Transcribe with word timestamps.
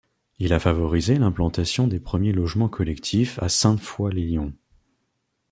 Il 0.39 0.51
a 0.53 0.59
favorisé 0.59 1.19
l'implantation 1.19 1.87
des 1.87 1.99
premiers 1.99 2.31
logements 2.31 2.69
collectifs 2.69 3.37
à 3.37 3.49
Sainte-Foy-lès-Lyon. 3.49 4.51